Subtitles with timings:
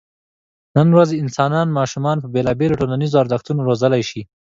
[0.75, 4.21] نن ورځ انسانان ماشومان په بېلابېلو ټولنیزو ارزښتونو روزلی شي.